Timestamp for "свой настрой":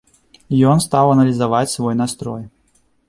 1.75-2.43